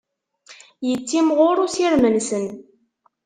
[0.87, 2.45] Yettimɣur usirem-nsen.